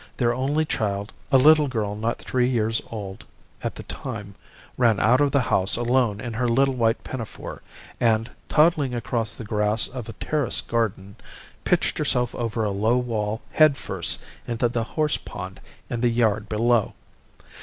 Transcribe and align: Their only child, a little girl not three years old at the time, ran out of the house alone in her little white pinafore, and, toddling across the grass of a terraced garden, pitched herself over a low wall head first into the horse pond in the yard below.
Their 0.17 0.33
only 0.33 0.65
child, 0.65 1.13
a 1.31 1.37
little 1.37 1.67
girl 1.67 1.95
not 1.95 2.17
three 2.17 2.47
years 2.49 2.81
old 2.89 3.23
at 3.61 3.75
the 3.75 3.83
time, 3.83 4.33
ran 4.75 4.99
out 4.99 5.21
of 5.21 5.31
the 5.31 5.41
house 5.41 5.75
alone 5.75 6.19
in 6.19 6.33
her 6.33 6.49
little 6.49 6.73
white 6.73 7.03
pinafore, 7.03 7.61
and, 7.99 8.31
toddling 8.49 8.95
across 8.95 9.35
the 9.35 9.43
grass 9.45 9.87
of 9.87 10.09
a 10.09 10.13
terraced 10.13 10.67
garden, 10.67 11.17
pitched 11.65 11.99
herself 11.99 12.33
over 12.33 12.63
a 12.65 12.71
low 12.71 12.97
wall 12.97 13.43
head 13.51 13.77
first 13.77 14.19
into 14.47 14.67
the 14.67 14.83
horse 14.83 15.17
pond 15.17 15.61
in 15.87 16.01
the 16.01 16.09
yard 16.09 16.49
below. 16.49 16.95